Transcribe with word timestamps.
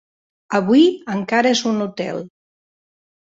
Avui 0.59 0.85
encara 1.15 1.51
és 1.57 1.61
un 1.73 1.77
hotel. 1.87 2.23